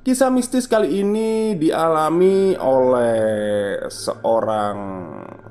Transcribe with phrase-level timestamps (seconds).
[0.00, 4.76] Kisah mistis kali ini dialami oleh seorang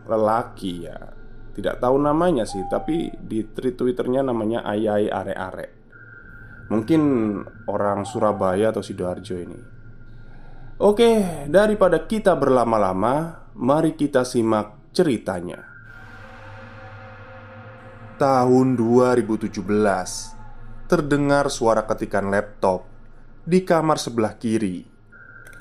[0.09, 0.97] lelaki ya.
[1.53, 5.69] Tidak tahu namanya sih Tapi di tweet twitternya namanya Ayai Are Are
[6.73, 7.01] Mungkin
[7.69, 9.59] orang Surabaya atau Sidoarjo ini.
[10.81, 15.61] Oke, daripada kita berlama-lama Mari kita simak ceritanya.
[18.17, 19.45] Tahun 2017
[20.89, 22.88] Terdengar suara ketikan laptop
[23.49, 24.85] di kamar sebelah kiri,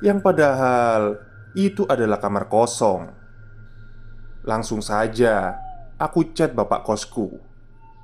[0.05, 1.17] yang padahal
[1.56, 3.08] itu adalah kamar kosong.
[4.45, 5.57] Langsung saja
[5.96, 7.40] aku chat bapak kosku,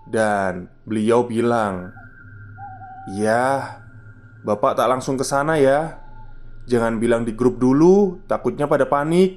[0.09, 1.93] dan beliau bilang,
[3.13, 3.77] "Ya,
[4.41, 6.01] bapak tak langsung ke sana ya.
[6.65, 9.37] Jangan bilang di grup dulu, takutnya pada panik."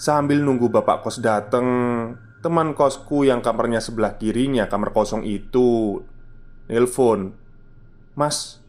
[0.00, 1.68] Sambil nunggu bapak kos dateng,
[2.40, 6.00] teman kosku yang kamarnya sebelah kirinya kamar kosong itu
[6.72, 7.36] nelpon
[8.12, 8.60] Mas,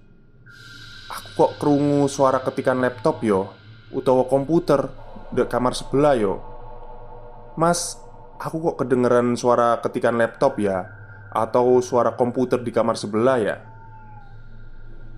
[1.34, 3.50] kok kerungu suara ketikan laptop yo?
[3.90, 4.90] Utawa komputer
[5.34, 6.42] di kamar sebelah yo?
[7.58, 7.98] Mas,
[8.38, 10.90] aku kok kedengeran suara ketikan laptop ya?
[11.34, 13.56] Atau suara komputer di kamar sebelah ya?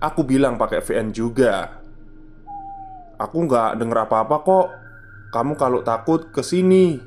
[0.00, 1.84] Aku bilang pakai VN juga.
[3.16, 4.68] Aku nggak denger apa-apa kok.
[5.32, 7.02] Kamu kalau takut ke sini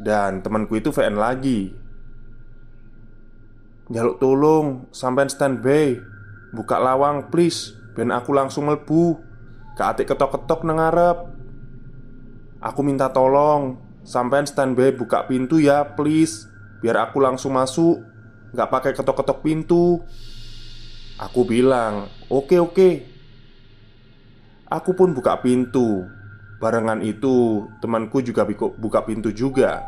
[0.00, 1.72] Dan temanku itu VN lagi.
[3.92, 6.00] Jaluk tolong, sampean standby
[6.50, 7.74] Buka lawang please.
[7.94, 9.30] Ben aku langsung melbu
[9.80, 10.76] Keatik ketok-ketok nang
[12.60, 13.80] Aku minta tolong.
[14.04, 16.44] Sampean standby buka pintu ya please.
[16.84, 18.02] Biar aku langsung masuk.
[18.52, 20.04] Gak pakai ketok-ketok pintu.
[21.16, 23.08] Aku bilang Oke oke.
[24.68, 26.04] Aku pun buka pintu.
[26.60, 28.44] Barengan itu temanku juga
[28.76, 29.80] buka pintu juga.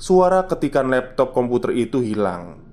[0.00, 2.67] Suara ketikan laptop komputer itu hilang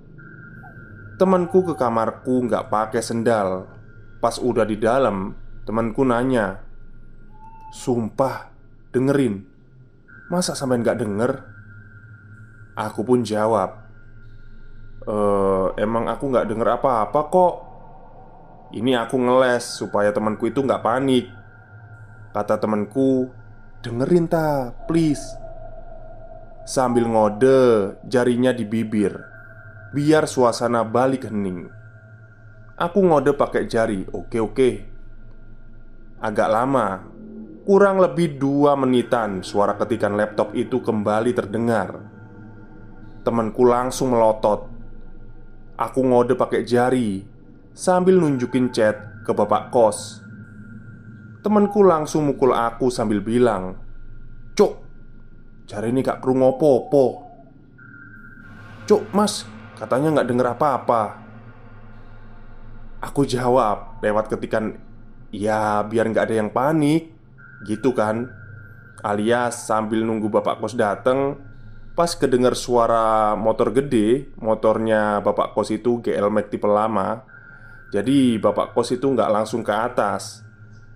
[1.15, 3.71] Temanku ke kamarku nggak pakai sendal.
[4.19, 5.31] Pas udah di dalam
[5.63, 6.59] Temanku nanya
[7.71, 8.51] Sumpah
[8.91, 9.39] Dengerin
[10.27, 11.31] Masa sampai nggak denger?
[12.75, 13.85] Aku pun jawab
[15.07, 15.15] e,
[15.79, 17.55] Emang aku nggak denger apa-apa kok.
[18.75, 21.31] Ini aku ngeles Supaya temanku itu nggak panik.
[22.35, 23.31] Kata temanku
[23.79, 25.23] Dengerin ta, please.
[26.67, 29.34] Sambil ngode Jarinya di bibir
[29.95, 31.71] Biar suasana balik hening
[32.75, 34.69] Aku ngode pakai jari Oke oke.
[36.19, 37.07] Agak lama
[37.63, 42.11] Kurang lebih dua menitan Suara ketikan laptop itu kembali terdengar.
[43.23, 44.67] Temanku langsung melotot.
[45.79, 47.23] Aku ngode pakai jari
[47.71, 50.19] Sambil nunjukin chat ke bapak kos.
[51.39, 53.79] Temanku langsung mukul aku sambil bilang
[54.59, 54.81] Cuk
[55.69, 57.05] Jari ini gak kru ngopo-opo
[58.89, 61.03] Cuk mas Katanya nggak denger apa-apa.
[63.03, 64.79] Aku jawab lewat ketikan
[65.35, 67.11] Ya biar nggak ada yang panik.
[67.67, 68.31] Gitu kan.
[69.03, 71.37] Alias sambil nunggu bapak kos dateng
[71.93, 77.21] Pas kedengar suara motor gede Motornya bapak kos itu GL Max tipe lama
[77.93, 80.41] Jadi bapak kos itu nggak langsung ke atas.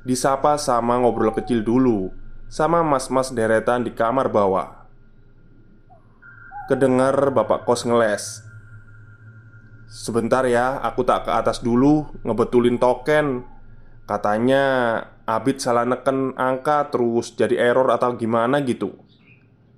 [0.02, 2.10] Disapa sama ngobrol kecil dulu
[2.50, 4.90] Sama mas-mas deretan di kamar bawah
[6.66, 8.49] Kedengar bapak kos ngeles
[9.90, 13.42] Sebentar ya, aku tak ke atas dulu ngebetulin token.
[14.06, 14.66] Katanya
[15.26, 18.94] Abid salah neken angka terus jadi error atau gimana gitu.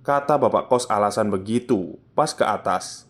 [0.04, 3.08] Kata bapak kos alasan begitu pas ke atas.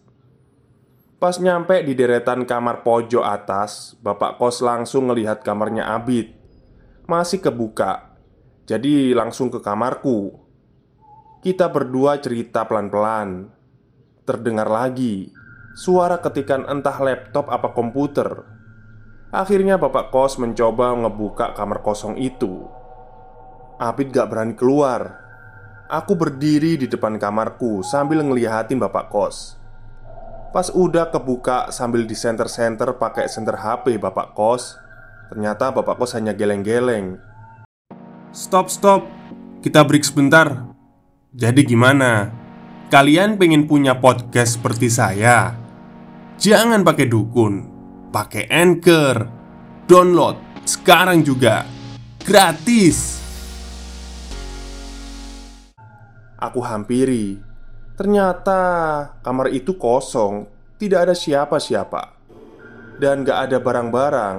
[1.17, 6.37] Pas nyampe di deretan kamar pojok atas, bapak kos langsung ngelihat kamarnya Abid.
[7.09, 8.13] Masih kebuka.
[8.69, 10.37] Jadi langsung ke kamarku.
[11.41, 13.49] Kita berdua cerita pelan-pelan.
[14.25, 15.40] Terdengar lagi
[15.75, 18.43] suara ketikan entah laptop apa komputer.
[19.31, 22.67] Akhirnya bapak kos mencoba ngebuka kamar kosong itu.
[23.79, 25.23] Abid gak berani keluar.
[25.87, 29.55] Aku berdiri di depan kamarku sambil ngeliatin bapak kos.
[30.51, 34.75] Pas udah kebuka sambil di center-center pakai center HP bapak kos,
[35.31, 37.15] ternyata bapak kos hanya geleng-geleng.
[38.35, 39.07] Stop, stop.
[39.63, 40.75] Kita break sebentar.
[41.31, 42.31] Jadi gimana?
[42.91, 45.60] Kalian pengen punya podcast seperti saya?
[46.41, 47.53] Jangan pakai dukun,
[48.09, 49.29] pakai Anchor.
[49.85, 51.69] Download sekarang juga.
[52.17, 53.21] Gratis.
[56.41, 57.37] Aku hampiri.
[57.93, 58.57] Ternyata
[59.21, 60.49] kamar itu kosong,
[60.81, 62.17] tidak ada siapa-siapa,
[62.97, 64.37] dan gak ada barang-barang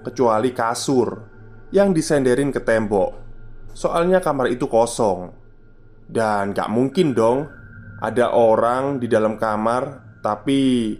[0.00, 1.28] kecuali kasur
[1.76, 3.20] yang disenderin ke tembok.
[3.76, 5.28] Soalnya kamar itu kosong,
[6.08, 7.52] dan gak mungkin dong
[8.00, 10.96] ada orang di dalam kamar, tapi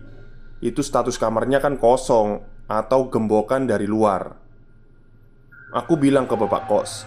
[0.64, 4.40] itu status kamarnya kan kosong atau gembokan dari luar.
[5.76, 7.04] Aku bilang ke bapak kos,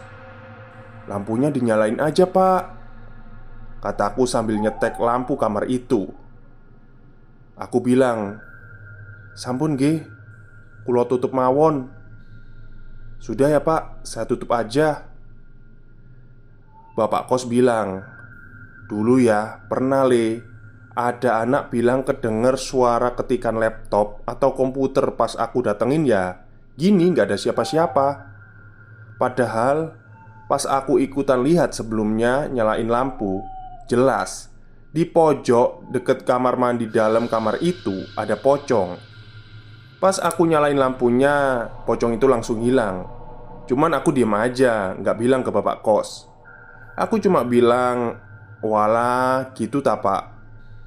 [1.09, 2.77] lampunya dinyalain aja, Pak.
[3.77, 6.09] Kataku sambil nyetek lampu kamar itu
[7.53, 8.41] Aku bilang
[9.37, 10.01] Sampun ge
[10.81, 11.93] Kulo tutup mawon
[13.21, 15.05] Sudah ya pak, saya tutup aja
[16.97, 18.01] Bapak kos bilang
[18.89, 20.41] Dulu ya, pernah le
[20.97, 26.41] Ada anak bilang kedenger suara ketikan laptop atau komputer pas aku datengin ya
[26.73, 28.07] Gini nggak ada siapa-siapa
[29.21, 29.93] Padahal
[30.49, 33.45] pas aku ikutan lihat sebelumnya nyalain lampu
[33.87, 34.51] Jelas,
[34.91, 38.99] di pojok deket kamar mandi dalam kamar itu ada pocong.
[40.03, 43.07] Pas aku nyalain lampunya, pocong itu langsung hilang.
[43.63, 46.27] Cuman aku diem aja, nggak bilang ke bapak kos.
[46.99, 48.19] Aku cuma bilang,
[48.59, 50.36] "Wala, gitu tak pak."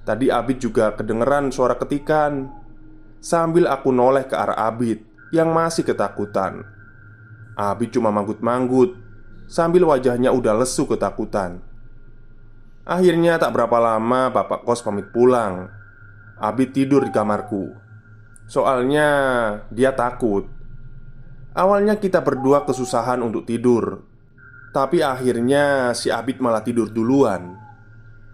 [0.04, 2.48] Tadi Abid juga kedengeran suara ketikan.
[3.20, 6.64] Sambil aku noleh ke arah Abid yang masih ketakutan.
[7.54, 8.96] Abid cuma manggut-manggut
[9.44, 11.60] sambil wajahnya udah lesu ketakutan.
[12.90, 15.68] Akhirnya tak berapa lama bapak kos pamit pulang
[16.40, 17.70] Abid tidur di kamarku
[18.50, 19.08] Soalnya
[19.68, 20.48] dia takut
[21.54, 24.02] Awalnya kita berdua kesusahan untuk tidur
[24.74, 27.69] Tapi akhirnya si Abid malah tidur duluan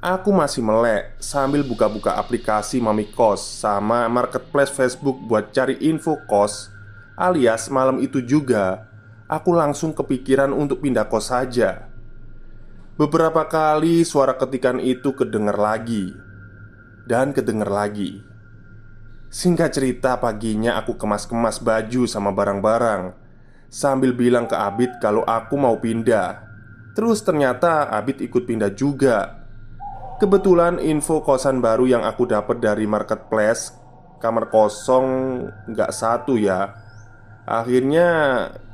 [0.06, 6.70] Aku masih melek sambil buka-buka aplikasi Mami Kos Sama marketplace Facebook buat cari info kos
[7.18, 8.86] Alias malam itu juga.
[9.26, 11.90] Aku langsung kepikiran untuk pindah kos saja.
[12.94, 16.14] Beberapa kali suara ketikan itu kedengar lagi
[17.02, 18.22] Dan kedengar lagi.
[19.26, 23.10] Singkat cerita paginya aku kemas-kemas baju sama barang-barang
[23.66, 26.46] Sambil bilang ke Abid kalau aku mau pindah.
[26.94, 29.45] Terus ternyata Abid ikut pindah juga
[30.16, 33.76] Kebetulan info kosan baru yang aku dapat dari marketplace
[34.16, 36.86] Kamar kosong nggak satu ya
[37.46, 38.08] Akhirnya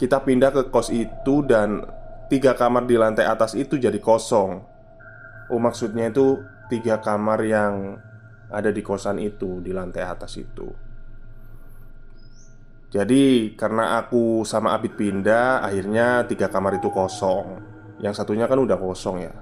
[0.00, 1.84] kita pindah ke kos itu dan
[2.32, 4.64] tiga kamar di lantai atas itu jadi kosong.
[5.52, 6.40] Oh, maksudnya itu
[6.72, 8.00] tiga kamar yang
[8.48, 10.72] ada di kosan itu di lantai atas itu.
[12.88, 17.60] Jadi, karena aku sama Abid pindah, akhirnya tiga kamar itu kosong.
[18.00, 19.32] Yang satunya kan udah kosong ya.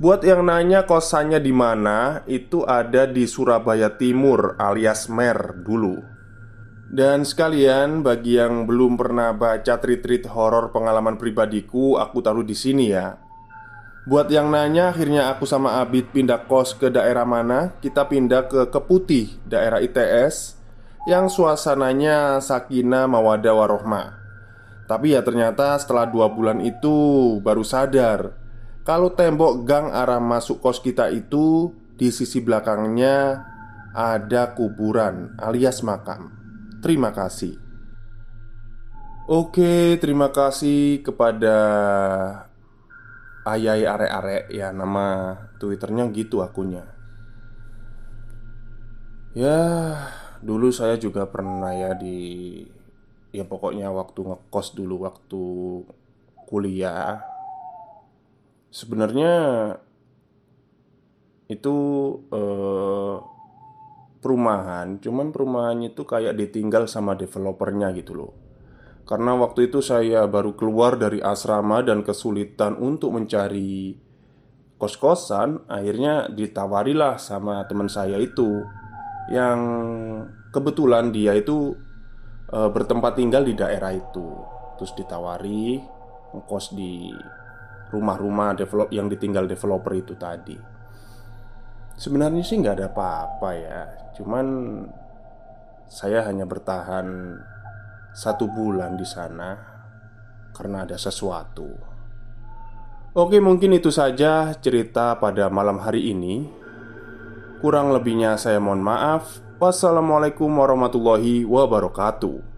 [0.00, 6.00] Buat yang nanya kosannya di mana, itu ada di Surabaya Timur alias Mer dulu.
[6.88, 12.88] Dan sekalian bagi yang belum pernah baca treat-treat horor pengalaman pribadiku, aku taruh di sini
[12.88, 13.20] ya.
[14.02, 17.76] Buat yang nanya, akhirnya aku sama Abid pindah kos ke daerah mana?
[17.78, 20.58] Kita pindah ke Keputih, daerah ITS
[21.06, 24.18] Yang suasananya sakinah mawadah warohmah
[24.90, 28.41] Tapi ya ternyata setelah dua bulan itu baru sadar
[28.82, 33.46] Kalau tembok gang arah masuk kos kita itu Di sisi belakangnya
[33.94, 36.34] ada kuburan alias makam
[36.82, 37.62] Terima kasih.
[39.30, 41.54] Oke, terima kasih kepada
[43.46, 46.90] Ayai Are-Are ya nama Twitternya gitu akunnya.
[49.38, 49.62] Ya,
[50.42, 52.66] dulu saya juga pernah ya di
[53.30, 55.42] ya pokoknya waktu ngekos dulu waktu
[56.50, 57.31] kuliah.
[58.72, 59.32] Sebenarnya
[61.52, 61.76] itu
[62.32, 63.16] eh,
[64.24, 68.32] perumahan, cuman perumahannya itu kayak ditinggal sama developernya gitu loh.
[69.02, 73.98] Karena waktu itu saya baru keluar dari asrama dan kesulitan untuk mencari
[74.78, 78.62] kos-kosan, akhirnya ditawarilah sama teman saya itu
[79.30, 79.58] yang
[80.54, 81.74] kebetulan dia itu
[82.46, 84.38] e, bertempat tinggal di daerah itu.
[84.78, 85.82] Terus ditawari
[86.34, 87.10] ngekos di
[87.92, 90.56] rumah-rumah develop yang ditinggal developer itu tadi.
[91.92, 93.80] Sebenarnya sih nggak ada apa-apa ya,
[94.16, 94.46] cuman
[95.92, 97.36] saya hanya bertahan
[98.16, 99.56] satu bulan di sana
[100.56, 101.68] karena ada sesuatu.
[103.12, 106.48] Oke, mungkin itu saja cerita pada malam hari ini.
[107.60, 109.44] Kurang lebihnya, saya mohon maaf.
[109.60, 112.51] Wassalamualaikum warahmatullahi wabarakatuh.